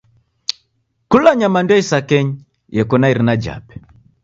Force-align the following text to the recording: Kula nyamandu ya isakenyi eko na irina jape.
Kula 1.09 1.29
nyamandu 1.39 1.71
ya 1.73 1.81
isakenyi 1.83 2.33
eko 2.81 2.93
na 2.97 3.07
irina 3.13 3.33
jape. 3.43 3.75